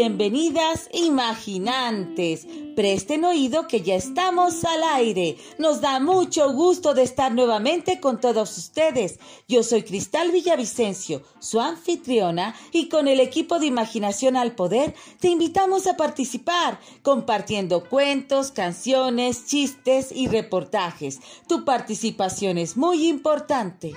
Bienvenidas 0.00 0.88
imaginantes. 0.92 2.46
Presten 2.76 3.24
oído 3.24 3.66
que 3.66 3.80
ya 3.80 3.96
estamos 3.96 4.64
al 4.64 4.84
aire. 4.94 5.36
Nos 5.58 5.80
da 5.80 5.98
mucho 5.98 6.52
gusto 6.52 6.94
de 6.94 7.02
estar 7.02 7.34
nuevamente 7.34 7.98
con 7.98 8.20
todos 8.20 8.56
ustedes. 8.56 9.18
Yo 9.48 9.64
soy 9.64 9.82
Cristal 9.82 10.30
Villavicencio, 10.30 11.22
su 11.40 11.58
anfitriona, 11.58 12.54
y 12.70 12.88
con 12.88 13.08
el 13.08 13.18
equipo 13.18 13.58
de 13.58 13.66
Imaginación 13.66 14.36
al 14.36 14.54
Poder 14.54 14.94
te 15.18 15.30
invitamos 15.30 15.88
a 15.88 15.96
participar, 15.96 16.78
compartiendo 17.02 17.82
cuentos, 17.88 18.52
canciones, 18.52 19.46
chistes 19.46 20.12
y 20.12 20.28
reportajes. 20.28 21.18
Tu 21.48 21.64
participación 21.64 22.56
es 22.56 22.76
muy 22.76 23.08
importante. 23.08 23.94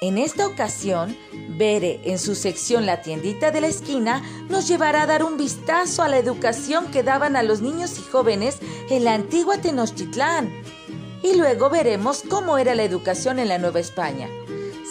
En 0.00 0.16
esta 0.16 0.46
ocasión, 0.46 1.16
Bere, 1.56 2.00
en 2.04 2.20
su 2.20 2.36
sección 2.36 2.86
La 2.86 3.02
tiendita 3.02 3.50
de 3.50 3.60
la 3.60 3.66
esquina, 3.66 4.22
nos 4.48 4.68
llevará 4.68 5.02
a 5.02 5.06
dar 5.06 5.24
un 5.24 5.36
vistazo 5.36 6.04
a 6.04 6.08
la 6.08 6.18
educación 6.18 6.86
que 6.92 7.02
daban 7.02 7.34
a 7.34 7.42
los 7.42 7.62
niños 7.62 7.98
y 7.98 8.02
jóvenes 8.02 8.58
en 8.90 9.02
la 9.02 9.14
antigua 9.14 9.58
Tenochtitlán. 9.58 10.52
Y 11.24 11.34
luego 11.34 11.68
veremos 11.68 12.22
cómo 12.28 12.58
era 12.58 12.76
la 12.76 12.84
educación 12.84 13.40
en 13.40 13.48
la 13.48 13.58
Nueva 13.58 13.80
España. 13.80 14.28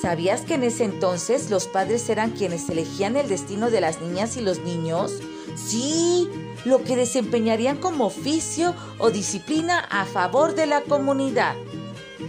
¿Sabías 0.02 0.42
que 0.42 0.56
en 0.56 0.64
ese 0.64 0.84
entonces 0.84 1.50
los 1.50 1.68
padres 1.68 2.09
eran 2.09 2.31
quienes 2.31 2.70
elegían 2.70 3.16
el 3.16 3.30
destino 3.30 3.72
de 3.72 3.80
las 3.80 4.02
niñas 4.02 4.36
y 4.36 4.42
los 4.42 4.59
niños? 4.59 5.14
Sí, 5.56 6.30
lo 6.66 6.84
que 6.84 6.98
desempeñarían 6.98 7.78
como 7.78 8.08
oficio 8.08 8.76
o 9.00 9.09
disciplina 9.09 9.80
a 9.80 10.03
favor 10.03 10.53
de 10.53 10.66
la 10.68 10.81
comunidad. 10.81 11.56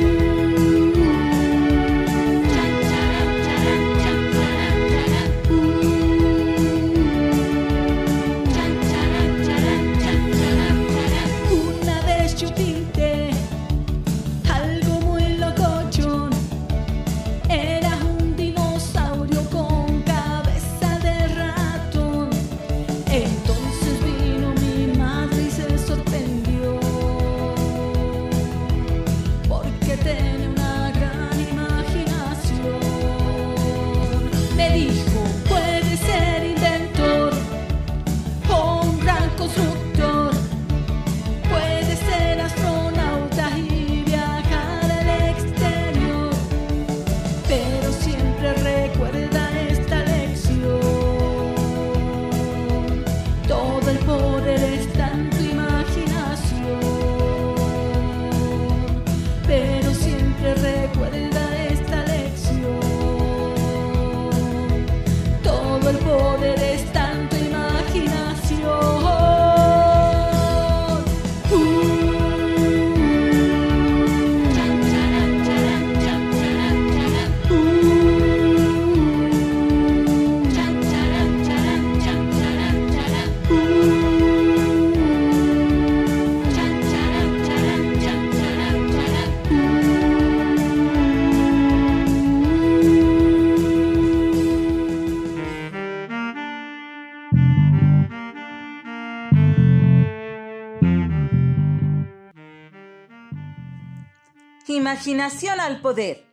Imaginación 104.90 105.60
al 105.60 105.80
Poder, 105.80 106.24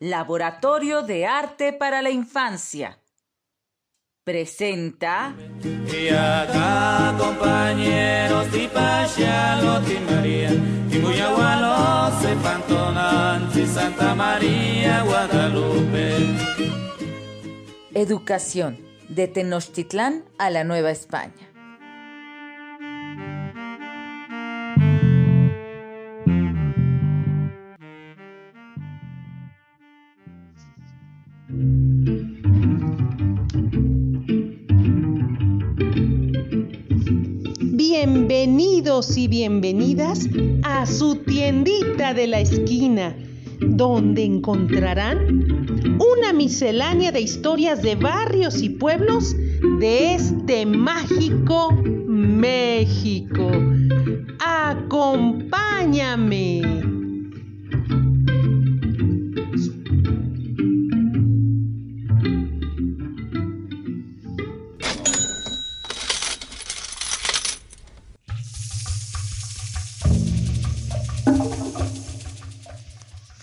Laboratorio 0.00 1.02
de 1.02 1.26
Arte 1.26 1.74
para 1.74 2.00
la 2.00 2.08
Infancia. 2.08 2.98
Presenta. 4.24 5.34
Y 5.62 6.08
acá, 6.08 7.14
compañeros, 7.18 8.46
y 8.54 8.68
ti 8.68 8.68
María, 10.10 10.50
y 10.50 10.98
muy 10.98 11.20
y 13.54 13.66
Santa 13.66 14.14
María, 14.14 15.02
Guadalupe. 15.02 16.16
Educación, 17.92 18.78
de 19.10 19.28
Tenochtitlán 19.28 20.24
a 20.38 20.48
la 20.48 20.64
Nueva 20.64 20.90
España. 20.90 21.45
Bienvenidos 37.76 39.16
y 39.16 39.28
bienvenidas 39.28 40.28
a 40.64 40.86
su 40.86 41.22
tiendita 41.24 42.14
de 42.14 42.26
la 42.26 42.40
esquina, 42.40 43.14
donde 43.60 44.24
encontrarán 44.24 45.46
una 46.00 46.32
miscelánea 46.32 47.12
de 47.12 47.20
historias 47.20 47.80
de 47.80 47.94
barrios 47.94 48.60
y 48.60 48.70
pueblos 48.70 49.36
de 49.78 50.14
este 50.14 50.66
mágico 50.66 51.70
México. 52.08 53.48
Acompáñame. 54.40 55.56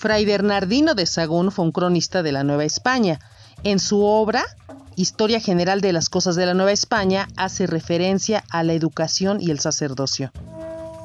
Fray 0.04 0.26
Bernardino 0.26 0.96
de 0.96 1.06
Sagún 1.06 1.50
fue 1.50 1.64
un 1.64 1.72
cronista 1.72 2.24
de 2.24 2.34
la 2.34 2.44
Nueva 2.44 2.66
España. 2.66 3.22
En 3.64 3.80
su 3.80 4.04
obra, 4.04 4.44
Historia 4.98 5.40
General 5.40 5.80
de 5.80 5.94
las 5.94 6.10
Cosas 6.10 6.36
de 6.36 6.46
la 6.46 6.54
Nueva 6.54 6.74
España, 6.74 7.30
hace 7.38 7.68
referencia 7.68 8.44
a 8.50 8.64
la 8.64 8.74
educación 8.74 9.40
y 9.40 9.50
el 9.50 9.62
sacerdocio. 9.62 10.34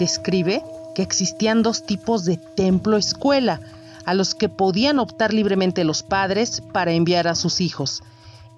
Describe 0.01 0.65
que 0.97 1.03
existían 1.03 1.63
dos 1.63 1.87
tipos 1.87 2.25
de 2.25 2.39
templo-escuela, 2.39 3.61
a 4.05 4.15
los 4.15 4.35
que 4.35 4.49
podían 4.49 4.99
optar 4.99 5.33
libremente 5.33 5.85
los 5.85 6.03
padres 6.03 6.61
para 6.73 6.91
enviar 6.91 7.29
a 7.29 7.37
sus 7.37 7.61
hijos, 7.61 8.03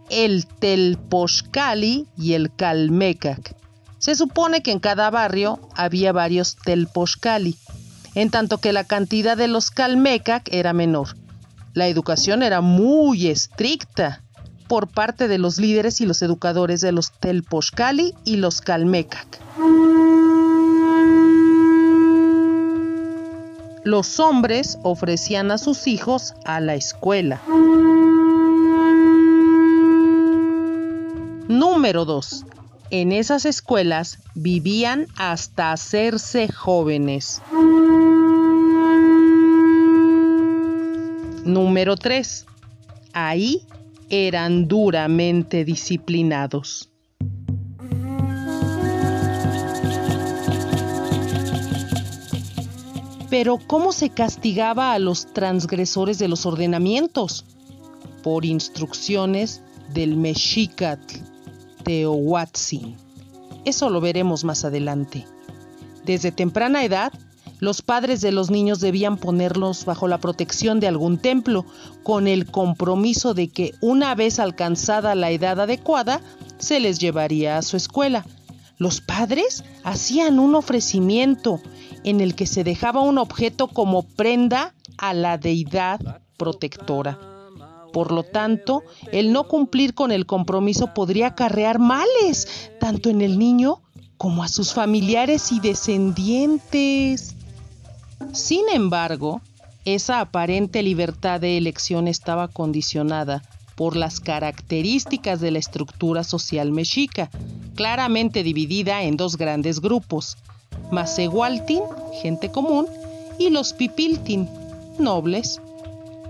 el 0.09 0.47
Telpochcali 0.47 2.07
y 2.17 2.33
el 2.33 2.51
Calmecac. 2.51 3.55
Se 3.99 4.15
supone 4.15 4.63
que 4.63 4.73
en 4.73 4.81
cada 4.81 5.11
barrio 5.11 5.61
había 5.77 6.13
varios 6.13 6.57
Telpochcali, 6.57 7.59
en 8.15 8.31
tanto 8.31 8.59
que 8.59 8.73
la 8.73 8.85
cantidad 8.85 9.37
de 9.37 9.49
los 9.49 9.71
Calmecac 9.71 10.49
era 10.53 10.73
menor. 10.73 11.17
La 11.75 11.87
educación 11.87 12.43
era 12.43 12.61
muy 12.61 13.29
estricta 13.29 14.23
por 14.69 14.89
parte 14.89 15.29
de 15.29 15.39
los 15.39 15.59
líderes 15.59 16.01
y 16.01 16.07
los 16.07 16.23
educadores 16.23 16.81
de 16.81 16.93
los 16.93 17.13
Telpochcali 17.13 18.15
y 18.25 18.37
los 18.37 18.61
Calmecac. 18.61 19.41
los 23.85 24.21
hombres 24.21 24.79
ofrecían 24.83 25.51
a 25.51 25.59
sus 25.59 25.87
hijos 25.87 26.35
a 26.45 26.61
la 26.61 26.75
escuela. 26.75 27.41
Número 31.49 32.05
2. 32.05 32.45
En 32.91 33.13
esas 33.13 33.45
escuelas 33.45 34.19
vivían 34.35 35.07
hasta 35.17 35.73
hacerse 35.73 36.53
jóvenes. 36.53 37.41
Número 41.45 41.97
3. 41.97 42.47
Ahí 43.13 43.63
eran 44.11 44.69
duramente 44.69 45.65
disciplinados. 45.65 46.91
Pero 53.31 53.59
¿cómo 53.67 53.93
se 53.93 54.11
castigaba 54.11 54.93
a 54.93 54.99
los 54.99 55.33
transgresores 55.33 56.19
de 56.19 56.27
los 56.29 56.47
ordenamientos? 56.47 57.45
Por 58.25 58.45
instrucciones 58.45 59.63
del 59.95 60.17
Mexicatl 60.17 61.17
Teohuatzin. 61.85 62.97
Eso 63.65 63.89
lo 63.89 64.01
veremos 64.01 64.45
más 64.45 64.65
adelante. 64.65 65.27
Desde 66.05 66.33
temprana 66.33 66.85
edad, 66.85 67.13
los 67.61 67.83
padres 67.83 68.21
de 68.23 68.33
los 68.33 68.51
niños 68.51 68.81
debían 68.81 69.19
ponerlos 69.19 69.85
bajo 69.85 70.09
la 70.09 70.19
protección 70.19 70.81
de 70.81 70.89
algún 70.89 71.19
templo, 71.19 71.67
con 72.03 72.27
el 72.27 72.47
compromiso 72.47 73.35
de 73.35 73.49
que 73.49 73.75
una 73.81 74.15
vez 74.15 74.39
alcanzada 74.39 75.15
la 75.15 75.31
edad 75.31 75.61
adecuada, 75.61 76.21
se 76.59 76.81
les 76.81 76.99
llevaría 76.99 77.59
a 77.59 77.63
su 77.63 77.77
escuela. 77.77 78.27
Los 78.79 79.03
padres 79.03 79.63
hacían 79.85 80.39
un 80.39 80.55
ofrecimiento 80.55 81.61
en 82.03 82.21
el 82.21 82.35
que 82.35 82.47
se 82.47 82.65
dejaba 82.65 83.03
un 83.03 83.19
objeto 83.19 83.69
como 83.69 84.05
prenda 84.05 84.75
a 84.97 85.13
la 85.13 85.37
deidad 85.37 86.01
protectora. 86.39 87.19
Por 87.93 88.13
lo 88.13 88.23
tanto, 88.23 88.85
el 89.13 89.33
no 89.33 89.49
cumplir 89.49 89.95
con 89.95 90.13
el 90.13 90.25
compromiso 90.25 90.95
podría 90.95 91.29
acarrear 91.29 91.79
males, 91.79 92.71
tanto 92.79 93.11
en 93.11 93.21
el 93.21 93.39
niño 93.39 93.83
como 94.17 94.43
a 94.43 94.49
sus 94.49 94.73
familiares 94.73 95.53
y 95.53 95.61
descendientes. 95.61 97.37
Sin 98.33 98.69
embargo, 98.73 99.41
esa 99.85 100.21
aparente 100.21 100.83
libertad 100.83 101.41
de 101.41 101.57
elección 101.57 102.07
estaba 102.07 102.49
condicionada 102.49 103.43
por 103.75 103.97
las 103.97 104.21
características 104.21 105.41
de 105.41 105.51
la 105.51 105.59
estructura 105.59 106.23
social 106.23 106.71
mexica, 106.71 107.31
claramente 107.75 108.43
dividida 108.43 109.03
en 109.03 109.17
dos 109.17 109.37
grandes 109.37 109.81
grupos, 109.81 110.37
Macehualtin, 110.93 111.83
gente 112.23 112.51
común, 112.51 112.87
y 113.39 113.51
los 113.51 113.73
Pipiltin, 113.73 114.49
nobles. 114.99 115.61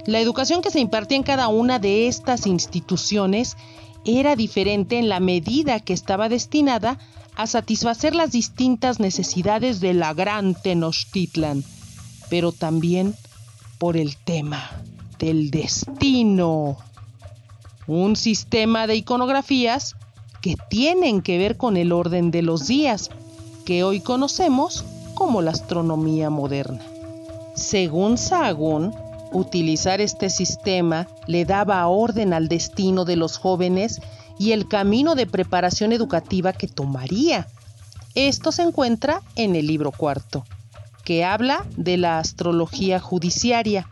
La 0.07 0.21
educación 0.21 0.63
que 0.63 0.71
se 0.71 0.81
impartía 0.81 1.17
en 1.17 1.23
cada 1.23 1.49
una 1.49 1.79
de 1.79 2.07
estas 2.07 2.47
instituciones 2.47 3.57
era 4.05 4.37
diferente 4.37 4.99
en 4.99 5.09
la 5.09 5.21
medida 5.21 5.81
que 5.81 5.93
estaba 5.93 6.29
destinada 6.29 6.99
a 7.37 7.47
satisfacer 7.47 8.15
las 8.15 8.33
distintas 8.33 9.01
necesidades 9.01 9.81
de 9.81 9.95
la 9.95 10.15
gran 10.15 10.55
Tenochtitlan, 10.55 11.65
pero 12.31 12.53
también 12.53 13.15
por 13.79 13.97
el 13.97 14.17
tema 14.17 14.71
del 15.19 15.51
destino. 15.51 16.79
Un 17.87 18.17
sistema 18.17 18.87
de 18.87 18.97
iconografías 18.97 19.97
que 20.41 20.57
tienen 20.69 21.21
que 21.21 21.39
ver 21.39 21.57
con 21.57 21.77
el 21.77 21.93
orden 21.93 22.31
de 22.31 22.43
los 22.43 22.67
días, 22.67 23.11
que 23.67 23.85
hoy 23.85 24.01
conocemos 24.01 24.85
como 25.15 25.43
la 25.43 25.51
astronomía 25.51 26.31
moderna. 26.31 26.81
Según 27.55 28.17
Sahagún, 28.17 28.95
utilizar 29.33 30.01
este 30.01 30.31
sistema 30.31 31.09
le 31.27 31.45
daba 31.45 31.87
orden 31.87 32.33
al 32.33 32.49
destino 32.49 33.05
de 33.05 33.17
los 33.17 33.37
jóvenes 33.37 34.01
y 34.39 34.53
el 34.53 34.67
camino 34.67 35.15
de 35.15 35.27
preparación 35.27 35.93
educativa 35.93 36.53
que 36.53 36.69
tomaría. 36.69 37.47
Esto 38.15 38.51
se 38.51 38.63
encuentra 38.63 39.21
en 39.37 39.55
el 39.55 39.67
libro 39.67 39.93
cuarto, 39.93 40.45
que 41.05 41.25
habla 41.25 41.67
de 41.77 41.97
la 41.97 42.19
astrología 42.19 43.01
judiciaria 43.01 43.89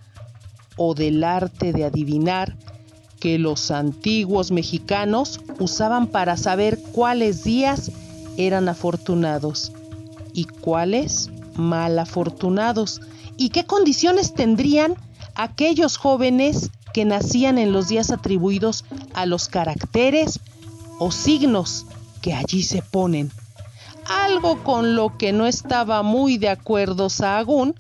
o 0.76 0.94
del 0.94 1.25
arte 1.25 1.72
de 1.72 1.84
adivinar 1.84 2.56
que 3.20 3.38
los 3.38 3.70
antiguos 3.70 4.50
mexicanos 4.50 5.40
usaban 5.58 6.06
para 6.06 6.37
saber 6.37 6.78
cuáles 6.93 7.43
días 7.43 7.90
eran 8.37 8.69
afortunados 8.69 9.72
y 10.32 10.44
cuáles 10.44 11.31
mal 11.56 11.99
afortunados 11.99 13.00
y 13.37 13.50
qué 13.50 13.64
condiciones 13.64 14.34
tendrían 14.34 14.94
aquellos 15.34 15.96
jóvenes 15.96 16.70
que 16.93 17.04
nacían 17.04 17.58
en 17.58 17.72
los 17.72 17.88
días 17.88 18.11
atribuidos 18.11 18.84
a 19.14 19.26
los 19.26 19.49
caracteres 19.49 20.40
o 20.99 21.11
signos 21.11 21.87
que 22.22 22.34
allí 22.34 22.62
se 22.62 22.82
ponen. 22.82 23.31
Algo 24.08 24.62
con 24.64 24.96
lo 24.96 25.16
que 25.19 25.32
no 25.32 25.46
estaba 25.46 26.02
muy 26.02 26.38
de 26.38 26.49
acuerdo 26.49 27.10
Sahagún, 27.10 27.75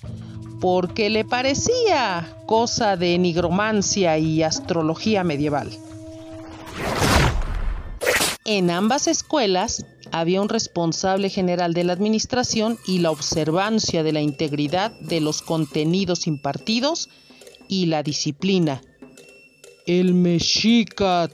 porque 0.60 1.08
le 1.08 1.24
parecía 1.24 2.36
cosa 2.46 2.96
de 2.96 3.16
nigromancia 3.18 4.18
y 4.18 4.42
astrología 4.42 5.24
medieval. 5.24 5.70
En 8.44 8.70
ambas 8.70 9.06
escuelas 9.08 9.84
había 10.10 10.40
un 10.40 10.48
responsable 10.48 11.28
general 11.28 11.74
de 11.74 11.84
la 11.84 11.92
administración 11.92 12.78
y 12.86 12.98
la 12.98 13.10
observancia 13.10 14.02
de 14.02 14.12
la 14.12 14.22
integridad 14.22 14.90
de 15.00 15.20
los 15.20 15.42
contenidos 15.42 16.26
impartidos 16.26 17.10
y 17.68 17.86
la 17.86 18.02
disciplina. 18.02 18.80
El 19.86 20.14
Mexicat 20.14 21.32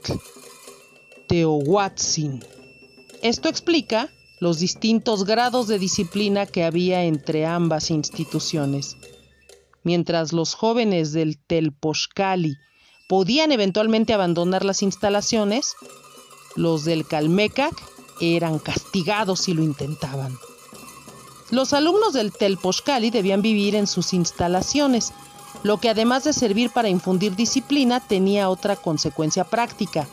Teohuatzin. 1.27 2.43
Esto 3.21 3.49
explica 3.49 4.09
los 4.39 4.59
distintos 4.59 5.25
grados 5.25 5.67
de 5.67 5.79
disciplina 5.79 6.45
que 6.45 6.63
había 6.63 7.03
entre 7.03 7.45
ambas 7.45 7.89
instituciones. 7.89 8.97
Mientras 9.83 10.33
los 10.33 10.55
jóvenes 10.55 11.13
del 11.13 11.37
Telpochcali 11.37 12.57
podían 13.07 13.51
eventualmente 13.51 14.13
abandonar 14.13 14.65
las 14.65 14.81
instalaciones, 14.81 15.75
los 16.55 16.85
del 16.85 17.05
Calmecac 17.05 17.73
eran 18.19 18.59
castigados 18.59 19.41
si 19.41 19.53
lo 19.53 19.63
intentaban. 19.63 20.37
Los 21.51 21.73
alumnos 21.73 22.13
del 22.13 22.31
Telpochcali 22.31 23.11
debían 23.11 23.41
vivir 23.41 23.75
en 23.75 23.85
sus 23.85 24.13
instalaciones, 24.13 25.13
lo 25.63 25.77
que 25.77 25.89
además 25.89 26.23
de 26.23 26.33
servir 26.33 26.71
para 26.71 26.89
infundir 26.89 27.35
disciplina 27.35 27.99
tenía 27.99 28.49
otra 28.49 28.75
consecuencia 28.75 29.43
práctica, 29.43 30.07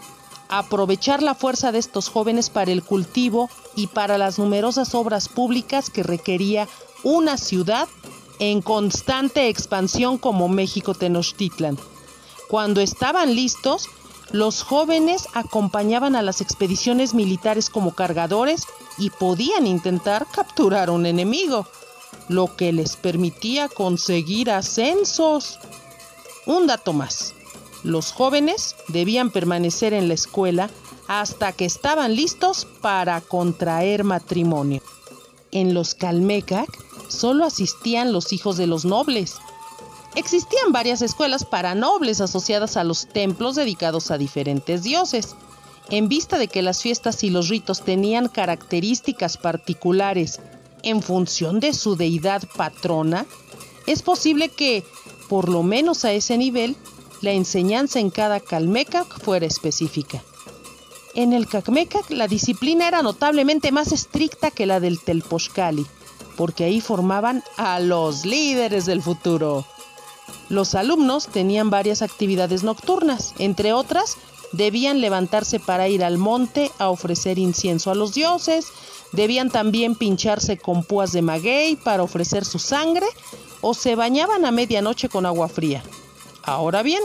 aprovechar 0.58 1.22
la 1.22 1.34
fuerza 1.34 1.72
de 1.72 1.78
estos 1.78 2.08
jóvenes 2.08 2.50
para 2.50 2.72
el 2.72 2.82
cultivo 2.82 3.48
y 3.74 3.86
para 3.86 4.18
las 4.18 4.38
numerosas 4.38 4.94
obras 4.94 5.28
públicas 5.28 5.88
que 5.88 6.02
requería 6.02 6.68
una 7.02 7.38
ciudad 7.38 7.88
en 8.38 8.60
constante 8.60 9.48
expansión 9.48 10.18
como 10.18 10.48
México 10.48 10.94
Tenochtitlan. 10.94 11.78
Cuando 12.48 12.82
estaban 12.82 13.34
listos, 13.34 13.88
los 14.30 14.62
jóvenes 14.62 15.26
acompañaban 15.32 16.16
a 16.16 16.22
las 16.22 16.40
expediciones 16.40 17.14
militares 17.14 17.70
como 17.70 17.94
cargadores 17.94 18.66
y 18.98 19.08
podían 19.08 19.66
intentar 19.66 20.26
capturar 20.30 20.90
un 20.90 21.06
enemigo, 21.06 21.66
lo 22.28 22.56
que 22.56 22.72
les 22.72 22.96
permitía 22.96 23.68
conseguir 23.68 24.50
ascensos. 24.50 25.58
Un 26.44 26.66
dato 26.66 26.92
más. 26.92 27.34
Los 27.84 28.12
jóvenes 28.12 28.76
debían 28.88 29.30
permanecer 29.30 29.92
en 29.92 30.08
la 30.08 30.14
escuela 30.14 30.70
hasta 31.08 31.52
que 31.52 31.64
estaban 31.64 32.14
listos 32.14 32.66
para 32.80 33.20
contraer 33.20 34.04
matrimonio. 34.04 34.82
En 35.50 35.74
los 35.74 35.94
Calmecac 35.94 36.68
solo 37.08 37.44
asistían 37.44 38.12
los 38.12 38.32
hijos 38.32 38.56
de 38.56 38.66
los 38.66 38.84
nobles, 38.84 39.36
Existían 40.14 40.72
varias 40.72 41.00
escuelas 41.00 41.44
para 41.44 41.74
nobles 41.74 42.20
asociadas 42.20 42.76
a 42.76 42.84
los 42.84 43.06
templos 43.06 43.56
dedicados 43.56 44.10
a 44.10 44.18
diferentes 44.18 44.82
dioses. 44.82 45.34
En 45.88 46.08
vista 46.08 46.38
de 46.38 46.48
que 46.48 46.60
las 46.60 46.82
fiestas 46.82 47.24
y 47.24 47.30
los 47.30 47.48
ritos 47.48 47.82
tenían 47.82 48.28
características 48.28 49.38
particulares 49.38 50.40
en 50.82 51.02
función 51.02 51.60
de 51.60 51.72
su 51.72 51.96
deidad 51.96 52.42
patrona, 52.56 53.24
es 53.86 54.02
posible 54.02 54.50
que, 54.50 54.84
por 55.28 55.48
lo 55.48 55.62
menos 55.62 56.04
a 56.04 56.12
ese 56.12 56.36
nivel, 56.36 56.76
la 57.22 57.30
enseñanza 57.30 58.00
en 58.00 58.10
cada 58.10 58.40
Calmecac 58.40 59.20
fuera 59.22 59.46
específica. 59.46 60.22
En 61.14 61.32
el 61.32 61.46
Calmecac 61.46 62.10
la 62.10 62.26
disciplina 62.26 62.88
era 62.88 63.00
notablemente 63.00 63.70
más 63.70 63.92
estricta 63.92 64.50
que 64.50 64.66
la 64.66 64.80
del 64.80 65.00
Telpochcali, 65.00 65.86
porque 66.36 66.64
ahí 66.64 66.80
formaban 66.80 67.44
a 67.56 67.78
los 67.80 68.26
líderes 68.26 68.86
del 68.86 69.02
futuro. 69.02 69.64
Los 70.48 70.74
alumnos 70.74 71.28
tenían 71.28 71.70
varias 71.70 72.02
actividades 72.02 72.64
nocturnas, 72.64 73.34
entre 73.38 73.72
otras, 73.72 74.16
debían 74.52 75.00
levantarse 75.00 75.60
para 75.60 75.88
ir 75.88 76.04
al 76.04 76.18
monte 76.18 76.70
a 76.78 76.90
ofrecer 76.90 77.38
incienso 77.38 77.90
a 77.90 77.94
los 77.94 78.14
dioses, 78.14 78.66
debían 79.12 79.50
también 79.50 79.94
pincharse 79.94 80.58
con 80.58 80.82
púas 80.82 81.12
de 81.12 81.22
maguey 81.22 81.76
para 81.76 82.02
ofrecer 82.02 82.44
su 82.44 82.58
sangre 82.58 83.06
o 83.60 83.74
se 83.74 83.94
bañaban 83.94 84.44
a 84.44 84.50
medianoche 84.50 85.08
con 85.08 85.24
agua 85.24 85.48
fría. 85.48 85.82
Ahora 86.44 86.82
bien, 86.82 87.02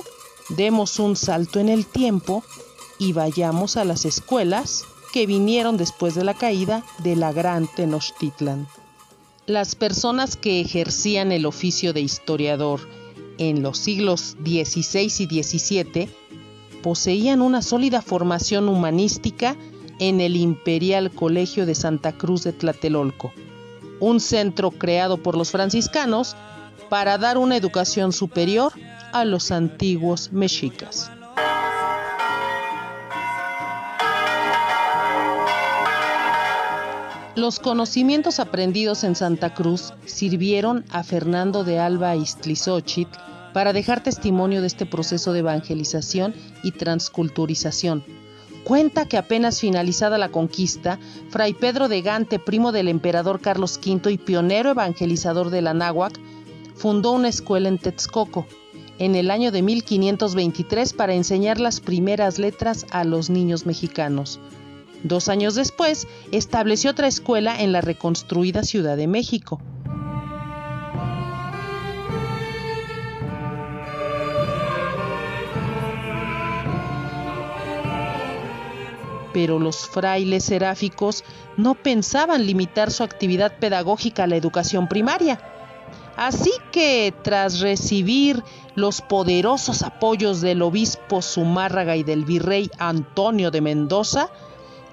demos 0.49 0.99
un 0.99 1.15
salto 1.15 1.59
en 1.59 1.69
el 1.69 1.85
tiempo 1.85 2.43
y 2.97 3.13
vayamos 3.13 3.77
a 3.77 3.85
las 3.85 4.05
escuelas 4.05 4.85
que 5.13 5.25
vinieron 5.25 5.77
después 5.77 6.15
de 6.15 6.23
la 6.23 6.33
caída 6.33 6.83
de 6.99 7.15
la 7.15 7.31
gran 7.31 7.67
Tenochtitlan. 7.67 8.67
Las 9.45 9.75
personas 9.75 10.35
que 10.35 10.59
ejercían 10.59 11.31
el 11.31 11.45
oficio 11.45 11.93
de 11.93 12.01
historiador 12.01 12.81
en 13.37 13.61
los 13.61 13.77
siglos 13.77 14.35
XVI 14.43 15.11
y 15.19 15.43
XVII 15.43 16.09
poseían 16.81 17.41
una 17.41 17.61
sólida 17.61 18.01
formación 18.01 18.67
humanística 18.69 19.55
en 19.99 20.19
el 20.19 20.35
Imperial 20.35 21.11
Colegio 21.11 21.65
de 21.65 21.75
Santa 21.75 22.11
Cruz 22.11 22.43
de 22.43 22.53
Tlatelolco, 22.53 23.31
un 23.99 24.19
centro 24.19 24.71
creado 24.71 25.17
por 25.17 25.37
los 25.37 25.51
franciscanos 25.51 26.35
para 26.89 27.17
dar 27.17 27.37
una 27.37 27.57
educación 27.57 28.13
superior 28.13 28.73
a 29.13 29.25
los 29.25 29.51
antiguos 29.51 30.31
mexicas. 30.31 31.11
Los 37.37 37.59
conocimientos 37.59 38.39
aprendidos 38.39 39.03
en 39.03 39.15
Santa 39.15 39.53
Cruz 39.53 39.93
sirvieron 40.05 40.83
a 40.89 41.03
Fernando 41.03 41.63
de 41.63 41.77
Alba 41.77 42.15
Iztlizóchitl 42.15 43.15
para 43.53 43.73
dejar 43.73 44.01
testimonio 44.01 44.61
de 44.61 44.67
este 44.67 44.87
proceso 44.87 45.33
de 45.33 45.39
evangelización 45.39 46.33
y 46.63 46.71
transculturización. 46.71 48.03
Cuenta 48.63 49.05
que 49.05 49.17
apenas 49.17 49.59
finalizada 49.59 50.17
la 50.17 50.29
conquista, 50.29 50.97
Fray 51.29 51.53
Pedro 51.53 51.87
de 51.87 52.01
Gante, 52.01 52.39
primo 52.39 52.71
del 52.71 52.87
emperador 52.87 53.39
Carlos 53.39 53.79
V 53.85 54.11
y 54.11 54.17
pionero 54.17 54.71
evangelizador 54.71 55.51
de 55.51 55.61
la 55.61 55.75
fundó 56.75 57.11
una 57.11 57.29
escuela 57.29 57.69
en 57.69 57.77
Texcoco 57.77 58.47
en 58.99 59.15
el 59.15 59.31
año 59.31 59.51
de 59.51 59.61
1523 59.61 60.93
para 60.93 61.13
enseñar 61.13 61.59
las 61.59 61.79
primeras 61.79 62.39
letras 62.39 62.85
a 62.91 63.03
los 63.03 63.29
niños 63.29 63.65
mexicanos. 63.65 64.39
Dos 65.03 65.29
años 65.29 65.55
después, 65.55 66.07
estableció 66.31 66.91
otra 66.91 67.07
escuela 67.07 67.61
en 67.61 67.71
la 67.71 67.81
reconstruida 67.81 68.63
Ciudad 68.63 68.97
de 68.97 69.07
México. 69.07 69.61
Pero 79.33 79.59
los 79.59 79.87
frailes 79.87 80.45
seráficos 80.45 81.23
no 81.57 81.75
pensaban 81.75 82.47
limitar 82.47 82.89
su 82.89 83.03
actividad 83.03 83.59
pedagógica 83.59 84.23
a 84.23 84.27
la 84.27 84.35
educación 84.35 84.87
primaria. 84.87 85.39
Así 86.17 86.51
que, 86.71 87.13
tras 87.21 87.59
recibir 87.59 88.43
los 88.73 89.01
poderosos 89.01 89.83
apoyos 89.83 90.41
del 90.41 90.63
obispo 90.63 91.21
Zumárraga 91.21 91.95
y 91.95 92.01
del 92.01 92.25
virrey 92.25 92.71
Antonio 92.79 93.51
de 93.51 93.61
Mendoza, 93.61 94.29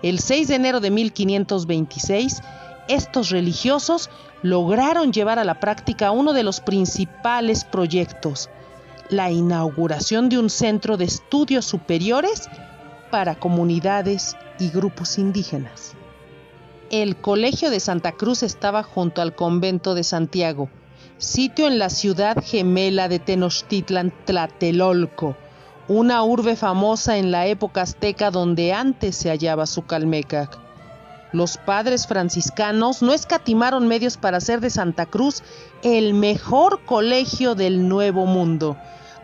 el 0.03 0.19
6 0.19 0.49
de 0.49 0.55
enero 0.55 0.81
de 0.81 0.91
1526, 0.91 2.43
estos 2.89 3.31
religiosos 3.31 4.11
lograron 4.43 5.15
llevar 5.15 5.39
a 5.39 5.45
la 5.45 5.61
práctica 5.61 6.11
uno 6.11 6.35
de 6.35 6.43
los 6.43 6.61
principales 6.61 7.65
proyectos, 7.65 8.51
la 9.09 9.31
inauguración 9.31 10.29
de 10.29 10.39
un 10.39 10.51
centro 10.51 10.99
de 10.99 11.07
estudios 11.07 11.65
superiores 11.65 12.51
para 13.11 13.35
comunidades 13.35 14.37
y 14.59 14.69
grupos 14.69 15.17
indígenas. 15.17 15.95
El 16.91 17.17
Colegio 17.17 17.71
de 17.71 17.81
Santa 17.81 18.13
Cruz 18.13 18.43
estaba 18.43 18.83
junto 18.83 19.23
al 19.23 19.35
convento 19.35 19.95
de 19.95 20.05
Santiago, 20.05 20.69
sitio 21.19 21.67
en 21.67 21.79
la 21.79 21.91
ciudad 21.91 22.37
gemela 22.43 23.09
de 23.09 23.19
Tenochtitlan, 23.19 24.13
Tlatelolco, 24.25 25.37
una 25.87 26.23
urbe 26.25 26.57
famosa 26.57 27.19
en 27.19 27.31
la 27.31 27.47
época 27.47 27.83
azteca 27.83 28.31
donde 28.31 28.73
antes 28.73 29.17
se 29.17 29.31
hallaba 29.31 29.67
su 29.67 29.87
Calmecac. 29.87 30.59
Los 31.33 31.57
padres 31.57 32.07
franciscanos 32.07 33.03
no 33.03 33.13
escatimaron 33.13 33.89
medios 33.89 34.17
para 34.17 34.39
hacer 34.39 34.61
de 34.61 34.71
Santa 34.71 35.07
Cruz 35.07 35.43
el 35.83 36.15
mejor 36.15 36.85
colegio 36.85 37.55
del 37.55 37.89
Nuevo 37.89 38.25
Mundo. 38.27 38.77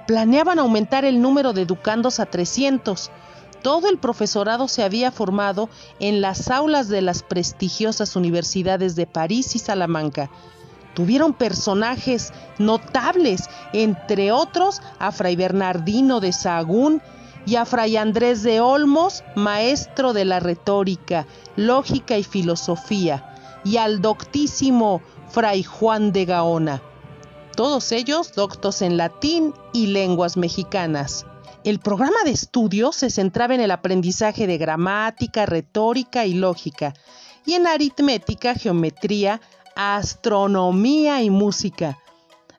Planeaban 0.06 0.58
aumentar 0.58 1.04
el 1.04 1.22
número 1.22 1.52
de 1.52 1.62
educandos 1.62 2.18
a 2.18 2.26
300. 2.26 3.10
Todo 3.62 3.88
el 3.88 3.98
profesorado 3.98 4.66
se 4.66 4.82
había 4.82 5.12
formado 5.12 5.68
en 6.00 6.20
las 6.20 6.50
aulas 6.50 6.88
de 6.88 7.00
las 7.00 7.22
prestigiosas 7.22 8.16
universidades 8.16 8.96
de 8.96 9.06
París 9.06 9.54
y 9.54 9.60
Salamanca 9.60 10.30
tuvieron 10.94 11.32
personajes 11.32 12.32
notables, 12.58 13.48
entre 13.72 14.32
otros 14.32 14.82
a 14.98 15.12
Fray 15.12 15.36
Bernardino 15.36 16.20
de 16.20 16.32
Sahagún 16.32 17.02
y 17.46 17.56
a 17.56 17.64
Fray 17.64 17.96
Andrés 17.96 18.42
de 18.42 18.60
Olmos, 18.60 19.24
maestro 19.34 20.12
de 20.12 20.24
la 20.24 20.40
retórica, 20.40 21.26
lógica 21.56 22.18
y 22.18 22.24
filosofía, 22.24 23.34
y 23.64 23.76
al 23.76 24.00
doctísimo 24.00 25.00
Fray 25.30 25.62
Juan 25.62 26.12
de 26.12 26.24
Gaona. 26.24 26.82
Todos 27.56 27.92
ellos 27.92 28.32
doctos 28.32 28.82
en 28.82 28.96
latín 28.96 29.54
y 29.72 29.88
lenguas 29.88 30.36
mexicanas. 30.36 31.26
El 31.62 31.78
programa 31.78 32.16
de 32.24 32.30
estudio 32.30 32.90
se 32.92 33.10
centraba 33.10 33.54
en 33.54 33.60
el 33.60 33.70
aprendizaje 33.70 34.46
de 34.46 34.56
gramática, 34.56 35.44
retórica 35.44 36.24
y 36.24 36.34
lógica, 36.34 36.94
y 37.44 37.54
en 37.54 37.66
aritmética, 37.66 38.54
geometría, 38.54 39.40
astronomía 39.80 41.22
y 41.22 41.30
música. 41.30 41.98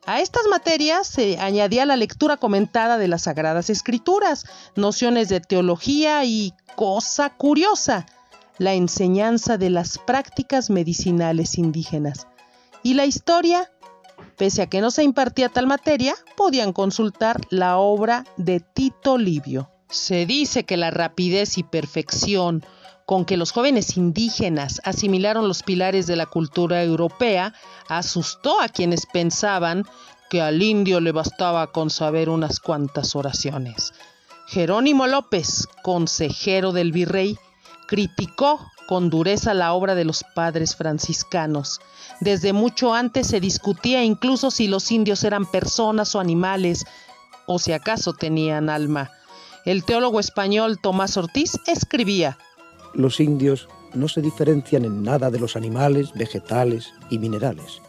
A 0.07 0.21
estas 0.21 0.47
materias 0.47 1.05
se 1.05 1.37
añadía 1.39 1.85
la 1.85 1.95
lectura 1.95 2.37
comentada 2.37 2.97
de 2.97 3.07
las 3.07 3.23
Sagradas 3.23 3.69
Escrituras, 3.69 4.45
nociones 4.75 5.29
de 5.29 5.39
teología 5.39 6.25
y, 6.25 6.53
cosa 6.75 7.29
curiosa, 7.29 8.07
la 8.57 8.73
enseñanza 8.73 9.57
de 9.59 9.69
las 9.69 9.99
prácticas 9.99 10.71
medicinales 10.71 11.59
indígenas. 11.59 12.27
Y 12.81 12.95
la 12.95 13.05
historia, 13.05 13.71
pese 14.37 14.63
a 14.63 14.67
que 14.67 14.81
no 14.81 14.89
se 14.89 15.03
impartía 15.03 15.49
tal 15.49 15.67
materia, 15.67 16.15
podían 16.35 16.73
consultar 16.73 17.39
la 17.51 17.77
obra 17.77 18.25
de 18.37 18.59
Tito 18.61 19.19
Livio. 19.19 19.69
Se 19.91 20.25
dice 20.25 20.63
que 20.63 20.77
la 20.77 20.89
rapidez 20.89 21.59
y 21.59 21.63
perfección 21.63 22.65
con 23.11 23.25
que 23.25 23.35
los 23.35 23.51
jóvenes 23.51 23.97
indígenas 23.97 24.79
asimilaron 24.85 25.45
los 25.45 25.63
pilares 25.63 26.07
de 26.07 26.15
la 26.15 26.27
cultura 26.27 26.81
europea 26.81 27.53
asustó 27.89 28.61
a 28.61 28.69
quienes 28.69 29.05
pensaban 29.05 29.83
que 30.29 30.41
al 30.41 30.63
indio 30.63 31.01
le 31.01 31.11
bastaba 31.11 31.73
con 31.73 31.89
saber 31.89 32.29
unas 32.29 32.61
cuantas 32.61 33.13
oraciones. 33.17 33.91
Jerónimo 34.47 35.07
López, 35.07 35.67
consejero 35.83 36.71
del 36.71 36.93
virrey, 36.93 37.37
criticó 37.85 38.65
con 38.87 39.09
dureza 39.09 39.53
la 39.53 39.73
obra 39.73 39.93
de 39.93 40.05
los 40.05 40.23
padres 40.33 40.77
franciscanos. 40.77 41.81
Desde 42.21 42.53
mucho 42.53 42.93
antes 42.93 43.27
se 43.27 43.41
discutía 43.41 44.05
incluso 44.05 44.51
si 44.51 44.69
los 44.69 44.89
indios 44.89 45.25
eran 45.25 45.45
personas 45.51 46.15
o 46.15 46.21
animales, 46.21 46.85
o 47.45 47.59
si 47.59 47.73
acaso 47.73 48.13
tenían 48.13 48.69
alma. 48.69 49.11
El 49.65 49.83
teólogo 49.83 50.21
español 50.21 50.79
Tomás 50.81 51.17
Ortiz 51.17 51.59
escribía, 51.67 52.37
los 52.93 53.19
indios 53.19 53.67
no 53.93 54.07
se 54.07 54.21
diferencian 54.21 54.85
en 54.85 55.03
nada 55.03 55.29
de 55.29 55.39
los 55.39 55.55
animales, 55.55 56.13
vegetales 56.13 56.93
y 57.09 57.19
minerales. 57.19 57.81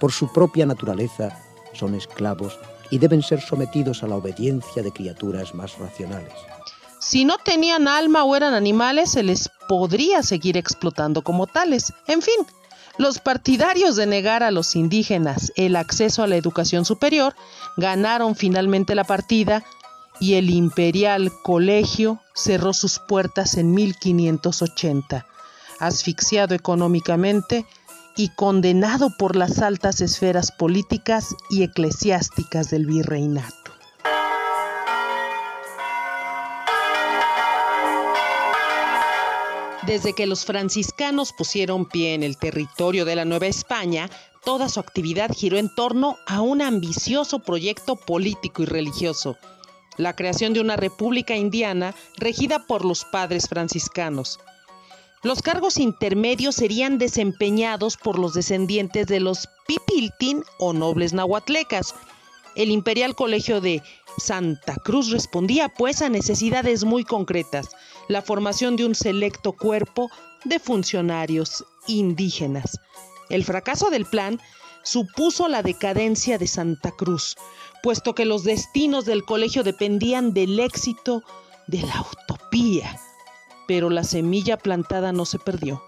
Por 0.00 0.12
su 0.12 0.32
propia 0.32 0.66
naturaleza 0.66 1.38
son 1.72 1.94
esclavos 1.94 2.58
y 2.90 2.98
deben 2.98 3.22
ser 3.22 3.40
sometidos 3.40 4.02
a 4.02 4.06
la 4.06 4.16
obediencia 4.16 4.82
de 4.82 4.92
criaturas 4.92 5.54
más 5.54 5.78
racionales. 5.78 6.32
Si 7.00 7.24
no 7.24 7.36
tenían 7.38 7.86
alma 7.88 8.24
o 8.24 8.34
eran 8.34 8.54
animales, 8.54 9.10
se 9.10 9.22
les 9.22 9.50
podría 9.68 10.22
seguir 10.22 10.56
explotando 10.56 11.22
como 11.22 11.46
tales. 11.46 11.92
En 12.06 12.22
fin, 12.22 12.46
los 12.96 13.18
partidarios 13.18 13.96
de 13.96 14.06
negar 14.06 14.42
a 14.42 14.50
los 14.50 14.76
indígenas 14.76 15.52
el 15.56 15.76
acceso 15.76 16.22
a 16.22 16.26
la 16.26 16.36
educación 16.36 16.84
superior 16.84 17.34
ganaron 17.76 18.36
finalmente 18.36 18.94
la 18.94 19.04
partida 19.04 19.64
y 20.20 20.34
el 20.34 20.50
Imperial 20.50 21.32
Colegio 21.42 22.20
cerró 22.34 22.72
sus 22.72 22.98
puertas 22.98 23.56
en 23.56 23.72
1580, 23.72 25.26
asfixiado 25.80 26.54
económicamente 26.54 27.66
y 28.16 28.28
condenado 28.30 29.10
por 29.18 29.36
las 29.36 29.60
altas 29.60 30.00
esferas 30.00 30.52
políticas 30.52 31.34
y 31.50 31.62
eclesiásticas 31.62 32.70
del 32.70 32.86
virreinato. 32.86 33.64
Desde 39.86 40.14
que 40.14 40.26
los 40.26 40.46
franciscanos 40.46 41.34
pusieron 41.36 41.86
pie 41.86 42.14
en 42.14 42.22
el 42.22 42.38
territorio 42.38 43.04
de 43.04 43.16
la 43.16 43.26
Nueva 43.26 43.46
España, 43.46 44.08
toda 44.42 44.70
su 44.70 44.80
actividad 44.80 45.30
giró 45.34 45.58
en 45.58 45.74
torno 45.74 46.16
a 46.26 46.40
un 46.40 46.62
ambicioso 46.62 47.40
proyecto 47.40 47.96
político 47.96 48.62
y 48.62 48.66
religioso, 48.66 49.36
la 49.96 50.14
creación 50.14 50.52
de 50.52 50.60
una 50.60 50.76
república 50.76 51.36
indiana 51.36 51.94
regida 52.16 52.66
por 52.66 52.84
los 52.84 53.04
padres 53.04 53.48
franciscanos. 53.48 54.38
Los 55.22 55.40
cargos 55.40 55.78
intermedios 55.78 56.54
serían 56.56 56.98
desempeñados 56.98 57.96
por 57.96 58.18
los 58.18 58.34
descendientes 58.34 59.06
de 59.06 59.20
los 59.20 59.48
pipiltin 59.66 60.44
o 60.58 60.74
nobles 60.74 61.14
nahuatlecas. 61.14 61.94
El 62.56 62.70
Imperial 62.70 63.14
Colegio 63.14 63.60
de 63.60 63.82
Santa 64.18 64.76
Cruz 64.76 65.10
respondía 65.10 65.70
pues 65.70 66.02
a 66.02 66.10
necesidades 66.10 66.84
muy 66.84 67.04
concretas, 67.04 67.68
la 68.08 68.20
formación 68.20 68.76
de 68.76 68.84
un 68.84 68.94
selecto 68.94 69.52
cuerpo 69.52 70.10
de 70.44 70.58
funcionarios 70.58 71.64
indígenas. 71.86 72.78
El 73.30 73.44
fracaso 73.44 73.88
del 73.88 74.04
plan 74.04 74.38
supuso 74.84 75.48
la 75.48 75.62
decadencia 75.62 76.38
de 76.38 76.46
Santa 76.46 76.92
Cruz, 76.92 77.36
puesto 77.82 78.14
que 78.14 78.24
los 78.24 78.44
destinos 78.44 79.04
del 79.04 79.24
colegio 79.24 79.64
dependían 79.64 80.32
del 80.32 80.60
éxito 80.60 81.22
de 81.66 81.82
la 81.82 82.00
utopía 82.00 83.00
pero 83.66 83.90
la 83.90 84.04
semilla 84.04 84.56
plantada 84.56 85.12
no 85.12 85.24
se 85.24 85.38
perdió. 85.38 85.82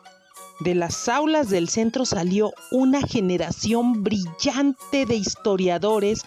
De 0.61 0.75
las 0.75 1.09
aulas 1.09 1.51
del 1.51 1.69
centro 1.69 2.07
salió 2.07 2.53
una 2.71 3.03
generación 3.03 4.03
brillante 4.03 5.05
de 5.05 5.15
historiadores 5.15 6.23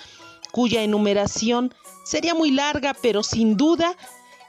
cuya 0.52 0.84
enumeración 0.84 1.74
sería 2.04 2.36
muy 2.36 2.52
larga, 2.52 2.96
pero 3.02 3.24
sin 3.24 3.58
duda 3.58 3.96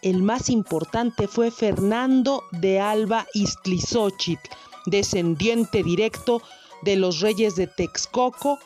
el 0.03 0.23
más 0.23 0.50
importante 0.50 1.29
fue 1.29 1.50
Fernando 1.50 2.45
de 2.53 2.81
Alba 2.81 3.27
Iztlizóchitl, 3.35 4.49
descendiente 4.87 5.83
directo 5.83 6.43
de 6.83 6.97
los 6.97 7.21
reyes 7.21 7.57
de 7.57 7.67
Texcoco 7.67 8.59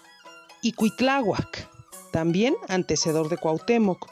y 0.63 0.73
Cuitláhuac, 0.73 1.69
también 2.13 2.55
antecedor 2.69 3.29
de 3.29 3.37
Cuauhtémoc, 3.37 4.07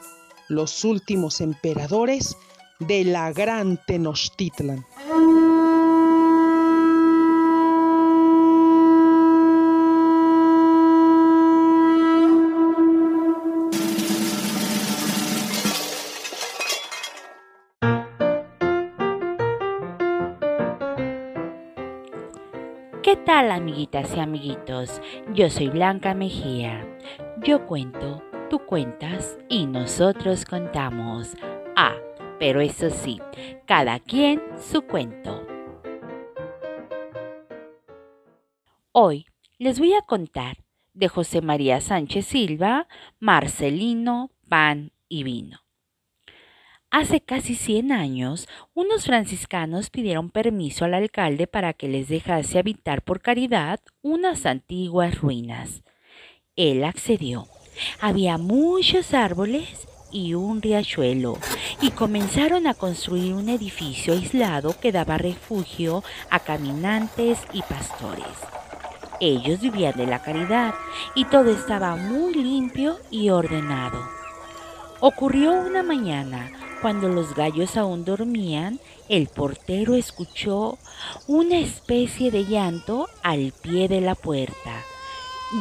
los 0.49 0.83
últimos 0.83 1.41
emperadores 1.41 2.37
de 2.79 3.03
la 3.05 3.31
gran 3.31 3.79
Tenochtitlan. 3.85 4.85
Tal 23.33 23.49
amiguitas 23.49 24.15
y 24.15 24.19
amiguitos? 24.19 25.01
Yo 25.33 25.49
soy 25.49 25.67
Blanca 25.67 26.13
Mejía. 26.13 26.85
Yo 27.43 27.65
cuento, 27.65 28.21
tú 28.47 28.59
cuentas 28.59 29.39
y 29.49 29.65
nosotros 29.65 30.45
contamos. 30.45 31.35
Ah, 31.75 31.95
pero 32.37 32.61
eso 32.61 32.91
sí, 32.91 33.19
cada 33.65 33.99
quien 33.99 34.39
su 34.59 34.83
cuento. 34.83 35.47
Hoy 38.91 39.25
les 39.57 39.79
voy 39.79 39.95
a 39.95 40.03
contar 40.03 40.57
de 40.93 41.07
José 41.07 41.41
María 41.41 41.81
Sánchez 41.81 42.27
Silva, 42.27 42.87
Marcelino, 43.19 44.29
Pan 44.47 44.91
y 45.09 45.23
Vino. 45.23 45.62
Hace 46.95 47.21
casi 47.21 47.55
100 47.55 47.91
años, 47.91 48.47
unos 48.75 49.05
franciscanos 49.05 49.89
pidieron 49.89 50.29
permiso 50.29 50.85
al 50.85 50.93
alcalde 50.93 51.47
para 51.47 51.73
que 51.73 51.87
les 51.87 52.07
dejase 52.07 52.59
habitar 52.59 53.01
por 53.01 53.19
caridad 53.19 53.79
unas 54.03 54.45
antiguas 54.45 55.19
ruinas. 55.19 55.81
Él 56.55 56.83
accedió. 56.83 57.47
Había 57.99 58.37
muchos 58.37 59.15
árboles 59.15 59.87
y 60.11 60.35
un 60.35 60.61
riachuelo 60.61 61.39
y 61.81 61.89
comenzaron 61.89 62.67
a 62.67 62.75
construir 62.75 63.33
un 63.33 63.49
edificio 63.49 64.13
aislado 64.13 64.79
que 64.79 64.91
daba 64.91 65.17
refugio 65.17 66.03
a 66.29 66.41
caminantes 66.41 67.39
y 67.53 67.63
pastores. 67.63 68.37
Ellos 69.19 69.61
vivían 69.61 69.97
de 69.97 70.05
la 70.05 70.21
caridad 70.21 70.75
y 71.15 71.25
todo 71.25 71.49
estaba 71.49 71.95
muy 71.95 72.35
limpio 72.35 72.99
y 73.09 73.31
ordenado. 73.31 74.22
Ocurrió 75.05 75.51
una 75.51 75.83
mañana, 75.83 76.49
cuando 76.81 77.09
los 77.09 77.35
gallos 77.35 77.75
aún 77.75 78.05
dormían, 78.05 78.79
el 79.09 79.27
portero 79.27 79.95
escuchó 79.95 80.77
una 81.27 81.59
especie 81.59 82.31
de 82.31 82.45
llanto 82.45 83.09
al 83.21 83.51
pie 83.61 83.89
de 83.89 83.99
la 83.99 84.15
puerta. 84.15 84.81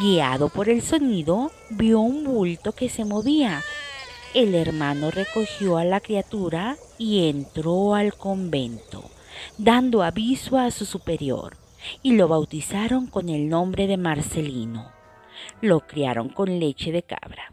Guiado 0.01 0.49
por 0.49 0.69
el 0.69 0.81
sonido, 0.81 1.51
vio 1.71 1.99
un 1.99 2.23
bulto 2.23 2.71
que 2.71 2.89
se 2.89 3.05
movía 3.05 3.63
el 4.35 4.55
hermano 4.55 5.11
recogió 5.11 5.77
a 5.77 5.85
la 5.85 6.01
criatura 6.01 6.79
y 6.97 7.29
entró 7.29 7.95
al 7.95 8.15
convento, 8.15 9.05
dando 9.59 10.03
aviso 10.03 10.57
a 10.57 10.71
su 10.71 10.87
superior, 10.87 11.59
y 12.03 12.15
lo 12.15 12.29
bautizaron 12.29 13.09
con 13.09 13.29
el 13.29 13.51
nombre 13.51 13.87
de 13.87 13.99
Marcelino. 13.99 14.91
Lo 15.61 15.81
criaron 15.81 16.31
con 16.31 16.59
leche 16.59 16.93
de 16.93 17.03
cabra. 17.03 17.53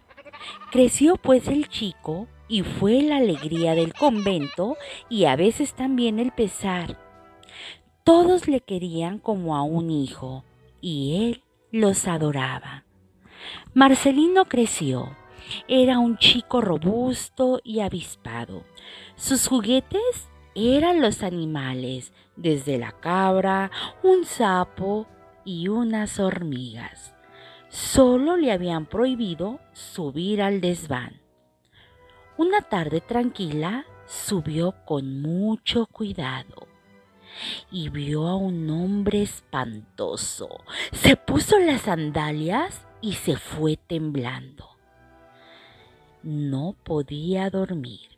Creció 0.71 1.17
pues 1.17 1.47
el 1.47 1.67
chico 1.69 2.28
y 2.47 2.63
fue 2.63 3.02
la 3.02 3.17
alegría 3.17 3.75
del 3.75 3.93
convento 3.93 4.78
y 5.10 5.25
a 5.25 5.36
veces 5.36 5.73
también 5.73 6.19
el 6.19 6.32
pesar. 6.32 6.97
Todos 8.04 8.47
le 8.47 8.62
querían 8.62 9.19
como 9.19 9.56
a 9.56 9.63
un 9.63 9.91
hijo 9.91 10.43
y 10.82 11.25
él 11.25 11.43
los 11.71 12.08
adoraba. 12.08 12.86
Marcelino 13.73 14.45
creció 14.45 15.15
era 15.67 15.99
un 15.99 16.17
chico 16.17 16.62
robusto 16.62 17.60
y 17.63 17.80
avispado. 17.80 18.63
Sus 19.15 19.47
juguetes 19.47 20.30
eran 20.56 21.02
los 21.02 21.23
animales, 21.23 22.13
desde 22.36 22.78
la 22.78 22.91
cabra, 22.91 23.71
un 24.04 24.25
sapo 24.25 25.08
y 25.45 25.67
unas 25.67 26.19
hormigas. 26.19 27.13
Solo 27.69 28.38
le 28.38 28.51
habían 28.51 28.86
prohibido 28.86 29.60
subir 29.73 30.41
al 30.41 30.62
desván. 30.62 31.21
Una 32.38 32.62
tarde 32.62 33.01
tranquila 33.01 33.86
subió 34.05 34.73
con 34.86 35.21
mucho 35.21 35.86
cuidado 35.86 36.67
y 37.71 37.89
vio 37.89 38.27
a 38.27 38.36
un 38.36 38.69
hombre 38.69 39.21
espantoso. 39.21 40.49
Se 40.91 41.15
puso 41.15 41.60
las 41.60 41.82
sandalias 41.82 42.86
y 43.01 43.13
se 43.13 43.38
fue 43.38 43.77
temblando 43.77 44.69
no 46.23 46.75
podía 46.84 47.49
dormir. 47.49 48.17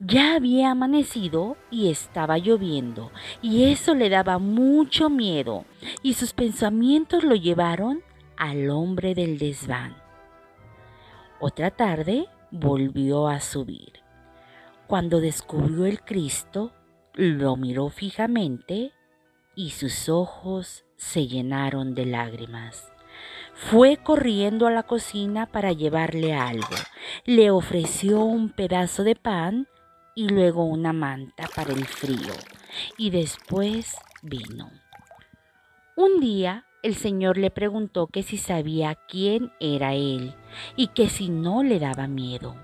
Ya 0.00 0.34
había 0.34 0.72
amanecido 0.72 1.56
y 1.70 1.90
estaba 1.90 2.38
lloviendo, 2.38 3.12
y 3.40 3.64
eso 3.70 3.94
le 3.94 4.08
daba 4.08 4.38
mucho 4.38 5.08
miedo, 5.08 5.64
y 6.02 6.14
sus 6.14 6.32
pensamientos 6.32 7.22
lo 7.22 7.36
llevaron 7.36 8.02
al 8.40 8.70
hombre 8.70 9.14
del 9.14 9.36
desván. 9.38 9.94
Otra 11.40 11.70
tarde 11.70 12.26
volvió 12.50 13.28
a 13.28 13.38
subir. 13.38 14.00
Cuando 14.86 15.20
descubrió 15.20 15.84
el 15.84 16.00
Cristo, 16.00 16.72
lo 17.14 17.56
miró 17.56 17.90
fijamente 17.90 18.92
y 19.54 19.70
sus 19.70 20.08
ojos 20.08 20.86
se 20.96 21.26
llenaron 21.26 21.94
de 21.94 22.06
lágrimas. 22.06 22.90
Fue 23.52 23.98
corriendo 23.98 24.66
a 24.66 24.70
la 24.70 24.84
cocina 24.84 25.44
para 25.44 25.72
llevarle 25.72 26.32
algo. 26.32 26.76
Le 27.26 27.50
ofreció 27.50 28.24
un 28.24 28.48
pedazo 28.48 29.04
de 29.04 29.16
pan 29.16 29.68
y 30.14 30.28
luego 30.28 30.64
una 30.64 30.94
manta 30.94 31.46
para 31.54 31.74
el 31.74 31.84
frío. 31.84 32.32
Y 32.96 33.10
después 33.10 33.96
vino. 34.22 34.70
Un 35.94 36.20
día 36.20 36.64
el 36.82 36.94
Señor 36.94 37.36
le 37.36 37.50
preguntó 37.50 38.06
que 38.06 38.22
si 38.22 38.38
sabía 38.38 38.94
quién 39.08 39.52
era 39.60 39.94
él 39.94 40.34
y 40.76 40.88
que 40.88 41.08
si 41.08 41.28
no 41.28 41.62
le 41.62 41.78
daba 41.78 42.06
miedo. 42.06 42.56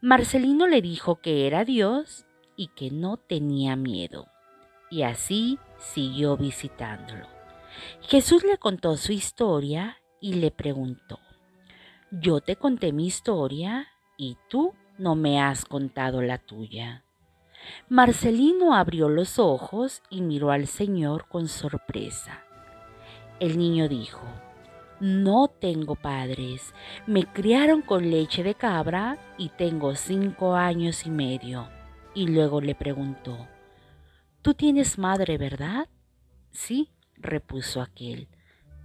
Marcelino 0.00 0.66
le 0.66 0.80
dijo 0.80 1.16
que 1.16 1.46
era 1.46 1.64
Dios 1.64 2.26
y 2.56 2.68
que 2.68 2.90
no 2.90 3.16
tenía 3.16 3.76
miedo. 3.76 4.26
Y 4.90 5.02
así 5.02 5.58
siguió 5.78 6.36
visitándolo. 6.36 7.26
Jesús 8.02 8.44
le 8.44 8.58
contó 8.58 8.96
su 8.96 9.12
historia 9.12 9.98
y 10.20 10.34
le 10.34 10.50
preguntó, 10.50 11.18
yo 12.10 12.40
te 12.40 12.56
conté 12.56 12.92
mi 12.92 13.06
historia 13.06 13.88
y 14.16 14.36
tú 14.48 14.74
no 14.96 15.14
me 15.14 15.40
has 15.40 15.64
contado 15.64 16.22
la 16.22 16.38
tuya. 16.38 17.04
Marcelino 17.88 18.74
abrió 18.74 19.08
los 19.08 19.38
ojos 19.38 20.02
y 20.10 20.22
miró 20.22 20.50
al 20.50 20.66
Señor 20.66 21.28
con 21.28 21.48
sorpresa. 21.48 22.44
El 23.40 23.56
niño 23.56 23.88
dijo, 23.88 24.26
no 25.00 25.46
tengo 25.46 25.94
padres, 25.94 26.74
me 27.06 27.24
criaron 27.24 27.82
con 27.82 28.10
leche 28.10 28.42
de 28.42 28.56
cabra 28.56 29.16
y 29.38 29.50
tengo 29.50 29.94
cinco 29.94 30.56
años 30.56 31.06
y 31.06 31.10
medio. 31.10 31.68
Y 32.14 32.26
luego 32.26 32.60
le 32.60 32.74
preguntó, 32.74 33.46
¿tú 34.42 34.54
tienes 34.54 34.98
madre, 34.98 35.38
verdad? 35.38 35.86
Sí, 36.50 36.90
repuso 37.14 37.80
aquel. 37.80 38.26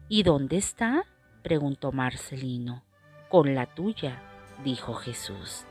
¿Y 0.08 0.22
dónde 0.22 0.58
está? 0.58 1.06
preguntó 1.42 1.92
Marcelino. 1.92 2.84
Con 3.30 3.56
la 3.56 3.66
tuya, 3.66 4.22
dijo 4.64 4.94
Jesús. 4.94 5.66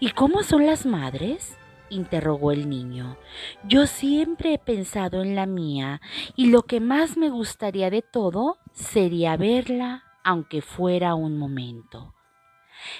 ¿Y 0.00 0.12
cómo 0.12 0.42
son 0.42 0.64
las 0.64 0.86
madres? 0.86 1.58
Interrogó 1.90 2.52
el 2.52 2.68
niño. 2.68 3.16
Yo 3.64 3.86
siempre 3.86 4.54
he 4.54 4.58
pensado 4.58 5.22
en 5.22 5.34
la 5.34 5.46
mía 5.46 6.00
y 6.34 6.46
lo 6.46 6.62
que 6.62 6.80
más 6.80 7.16
me 7.16 7.30
gustaría 7.30 7.90
de 7.90 8.02
todo 8.02 8.58
sería 8.72 9.36
verla 9.36 10.04
aunque 10.24 10.60
fuera 10.60 11.14
un 11.14 11.38
momento. 11.38 12.12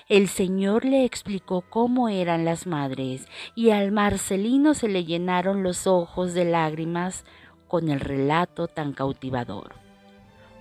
El 0.09 0.29
Señor 0.29 0.85
le 0.85 1.05
explicó 1.05 1.63
cómo 1.69 2.09
eran 2.09 2.45
las 2.45 2.67
madres 2.67 3.27
y 3.55 3.71
al 3.71 3.93
Marcelino 3.93 4.75
se 4.75 4.89
le 4.89 5.05
llenaron 5.05 5.63
los 5.63 5.87
ojos 5.87 6.35
de 6.35 6.45
lágrimas 6.45 7.25
con 7.69 7.89
el 7.89 8.01
relato 8.01 8.69
tan 8.69 8.93
cautivador. 8.93 9.75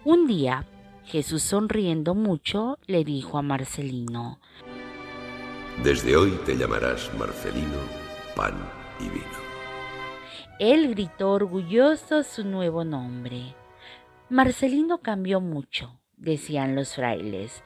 Un 0.03 0.27
día, 0.27 0.65
Jesús 1.05 1.43
sonriendo 1.43 2.15
mucho 2.15 2.77
le 2.87 3.03
dijo 3.03 3.37
a 3.37 3.41
Marcelino, 3.41 4.39
Desde 5.83 6.17
hoy 6.17 6.31
te 6.45 6.57
llamarás 6.57 7.11
Marcelino, 7.17 8.04
pan 8.35 8.53
y 8.99 9.09
vino. 9.09 9.45
Él 10.59 10.89
gritó 10.89 11.31
orgulloso 11.31 12.23
su 12.23 12.45
nuevo 12.45 12.83
nombre. 12.83 13.55
Marcelino 14.29 14.99
cambió 14.99 15.41
mucho, 15.41 15.99
decían 16.17 16.75
los 16.75 16.95
frailes. 16.95 17.63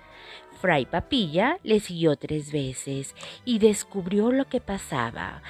Fray 0.61 0.85
Papilla 0.85 1.59
le 1.63 1.79
siguió 1.79 2.15
tres 2.15 2.51
veces 2.51 3.15
y 3.45 3.59
descubrió 3.59 4.31
lo 4.31 4.45
que 4.45 4.59
pasaba. 4.59 5.41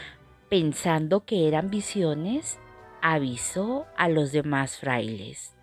Pensando 0.50 1.26
que 1.26 1.48
eran 1.48 1.70
visiones, 1.70 2.60
avisó 3.02 3.86
a 3.98 4.10
los 4.10 4.32
demás 4.32 4.78
frailes. 4.78 5.56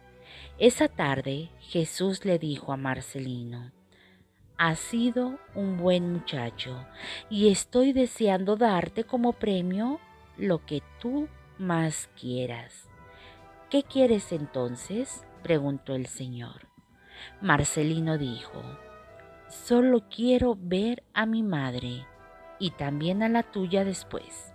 Esa 0.59 0.89
tarde 0.89 1.51
Jesús 1.61 2.25
le 2.25 2.39
dijo 2.39 2.73
a 2.73 2.77
Marcelino, 2.77 3.73
Has 4.59 4.79
sido 4.79 5.39
un 5.55 5.77
buen 5.77 6.13
muchacho 6.13 6.87
y 7.29 7.51
estoy 7.51 7.93
deseando 7.93 8.57
darte 8.57 9.05
como 9.05 9.35
premio 9.35 10.01
lo 10.39 10.65
que 10.65 10.83
tú 10.99 11.29
más 11.59 12.09
quieras. 12.19 12.89
¿Qué 13.69 13.83
quieres 13.83 14.33
entonces? 14.33 15.27
preguntó 15.43 15.95
el 15.95 16.07
Señor. 16.07 16.69
Marcelino 17.43 18.17
dijo, 18.17 18.63
Solo 19.49 20.05
quiero 20.09 20.57
ver 20.59 21.03
a 21.13 21.27
mi 21.27 21.43
madre 21.43 22.07
y 22.59 22.71
también 22.71 23.23
a 23.23 23.29
la 23.29 23.43
tuya 23.43 23.85
después. 23.85 24.55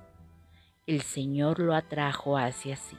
El 0.87 1.01
Señor 1.01 1.59
lo 1.59 1.75
atrajo 1.75 2.37
hacia 2.37 2.75
sí 2.75 2.97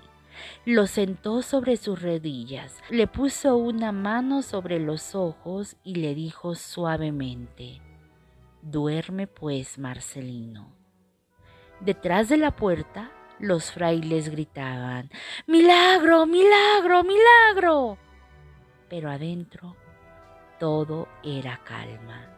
lo 0.65 0.87
sentó 0.87 1.43
sobre 1.43 1.77
sus 1.77 2.01
rodillas, 2.03 2.83
le 2.91 3.07
puso 3.07 3.57
una 3.57 3.93
mano 3.93 4.43
sobre 4.43 4.79
los 4.79 5.15
ojos 5.15 5.77
y 5.85 5.97
le 5.97 6.15
dijo 6.15 6.55
suavemente, 6.55 7.81
Duerme 8.63 9.27
pues, 9.27 9.79
Marcelino. 9.79 10.73
Detrás 11.81 12.29
de 12.29 12.37
la 12.37 12.55
puerta 12.55 13.11
los 13.39 13.73
frailes 13.73 14.29
gritaban, 14.29 15.11
Milagro, 15.47 16.27
milagro, 16.27 17.03
milagro. 17.03 17.99
Pero 18.89 19.11
adentro 19.11 19.77
todo 20.61 21.09
era 21.25 21.61
calma. 21.65 22.29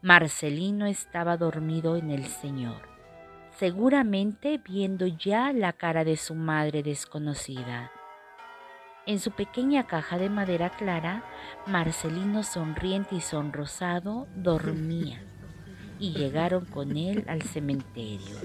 Marcelino 0.00 0.86
estaba 0.86 1.36
dormido 1.36 1.96
en 1.96 2.10
el 2.10 2.26
Señor 2.26 2.90
seguramente 3.60 4.56
viendo 4.56 5.06
ya 5.06 5.52
la 5.52 5.74
cara 5.74 6.02
de 6.02 6.16
su 6.16 6.34
madre 6.34 6.82
desconocida. 6.82 7.92
En 9.04 9.18
su 9.18 9.32
pequeña 9.32 9.86
caja 9.86 10.16
de 10.16 10.30
madera 10.30 10.70
clara, 10.70 11.24
Marcelino 11.66 12.42
sonriente 12.42 13.16
y 13.16 13.20
sonrosado 13.20 14.26
dormía, 14.34 15.22
y 15.98 16.14
llegaron 16.14 16.64
con 16.64 16.96
él 16.96 17.26
al 17.28 17.42
cementerio. 17.42 18.38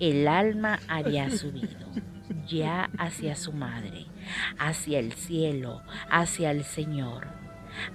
El 0.00 0.26
alma 0.26 0.80
había 0.88 1.30
subido 1.30 1.86
ya 2.48 2.90
hacia 2.98 3.36
su 3.36 3.52
madre, 3.52 4.06
hacia 4.58 4.98
el 4.98 5.12
cielo, 5.12 5.80
hacia 6.10 6.50
el 6.50 6.64
Señor, 6.64 7.28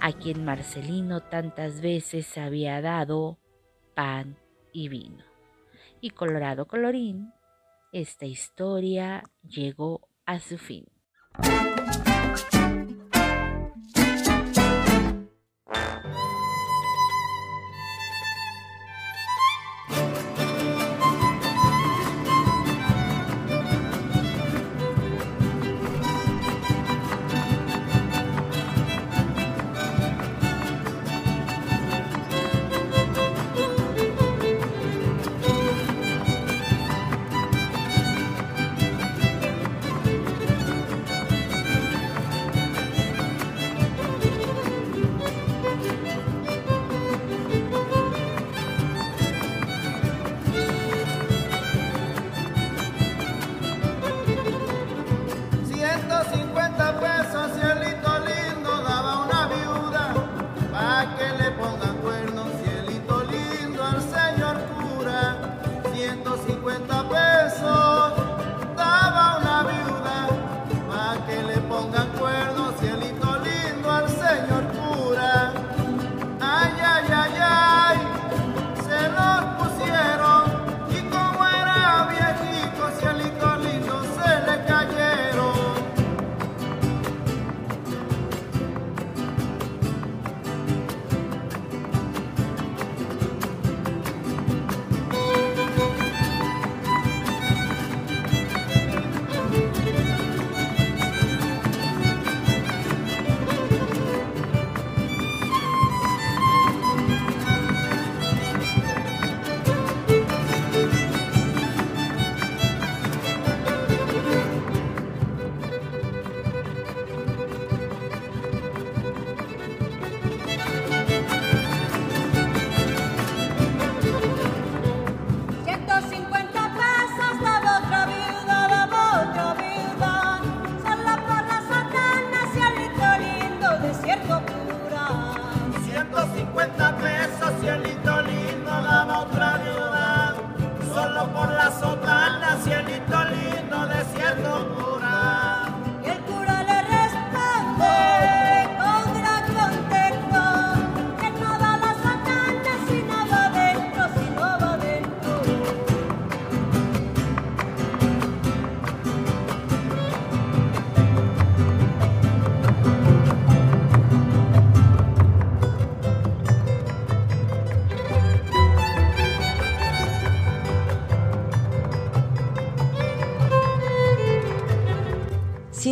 a 0.00 0.12
quien 0.12 0.46
Marcelino 0.46 1.20
tantas 1.20 1.82
veces 1.82 2.38
había 2.38 2.80
dado 2.80 3.36
pan 3.94 4.38
y 4.72 4.88
vino 4.88 5.29
y 6.00 6.10
colorado 6.10 6.66
colorín, 6.66 7.32
esta 7.92 8.26
historia 8.26 9.24
llegó 9.42 10.08
a 10.26 10.38
su 10.38 10.58
fin. 10.58 10.86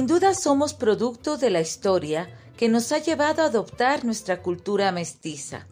Duda 0.08 0.32
somos 0.32 0.72
producto 0.72 1.36
de 1.36 1.50
la 1.50 1.60
historia 1.60 2.30
que 2.56 2.70
nos 2.70 2.92
ha 2.92 2.98
llevado 2.98 3.42
a 3.42 3.46
adoptar 3.46 4.06
nuestra 4.06 4.40
cultura 4.40 4.90
mestiza. 4.90 5.68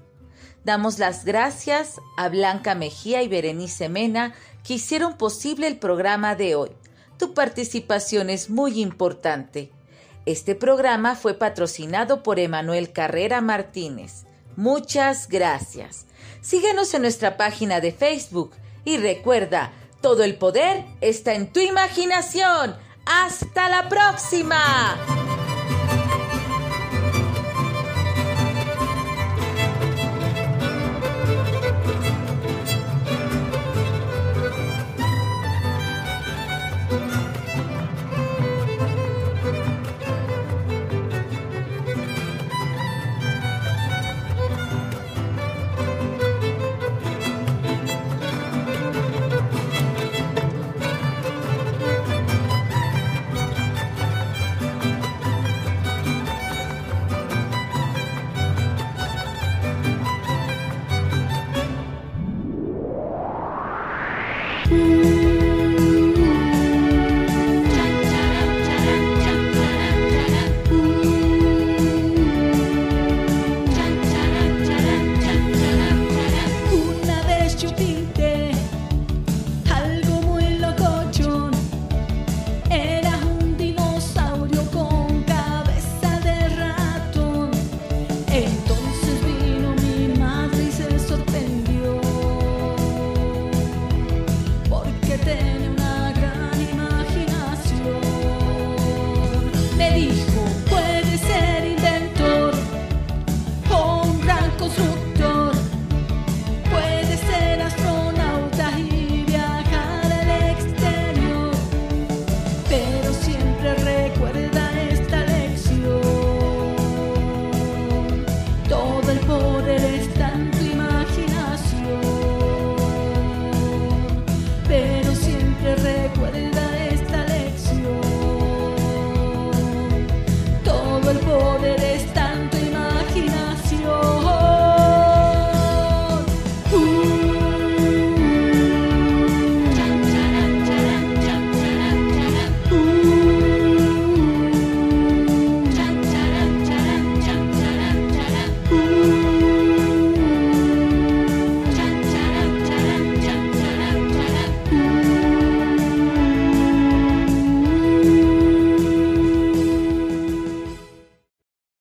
Damos 0.63 0.99
las 0.99 1.25
gracias 1.25 1.95
a 2.19 2.29
Blanca 2.29 2.75
Mejía 2.75 3.23
y 3.23 3.29
Berenice 3.29 3.89
Mena 3.89 4.35
que 4.63 4.75
hicieron 4.75 5.17
posible 5.17 5.67
el 5.67 5.79
programa 5.79 6.35
de 6.35 6.55
hoy. 6.55 6.71
Tu 7.19 7.33
participación 7.33 8.29
es 8.29 8.51
muy 8.51 8.83
importante. 8.83 9.73
Este 10.27 10.55
programa 10.55 11.15
fue 11.15 11.33
patrocinado 11.33 12.23
por 12.23 12.39
Emanuel 12.39 12.93
Carrera 12.93 13.41
Martínez. 13.41 14.27
Muchas 14.55 15.29
gracias. 15.29 16.05
Síguenos 16.43 16.93
en 16.93 17.03
nuestra 17.03 17.39
página 17.39 17.81
de 17.81 17.91
Facebook 17.91 18.51
y 18.85 18.99
recuerda, 18.99 19.73
todo 20.03 20.25
el 20.25 20.37
poder 20.37 20.85
está 21.01 21.33
en 21.33 21.51
tu 21.51 21.61
imaginación. 21.61 22.77
¡Hasta 23.07 23.69
la 23.69 23.89
próxima! 23.89 25.26
Mm-hmm. 64.69 65.06